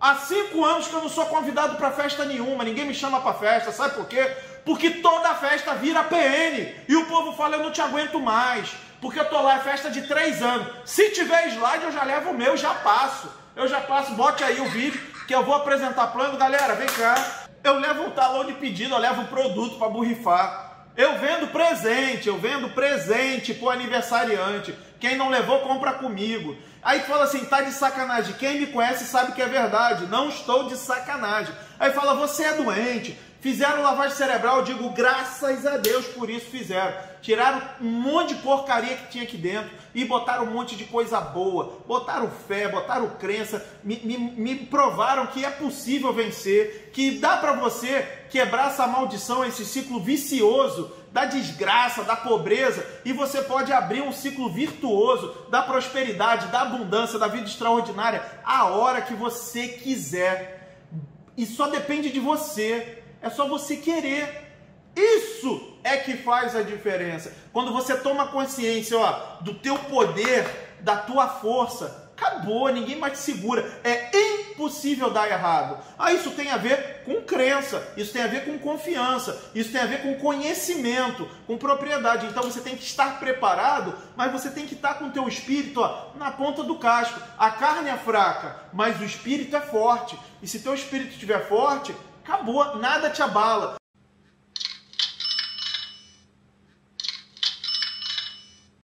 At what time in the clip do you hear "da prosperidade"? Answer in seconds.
55.50-56.48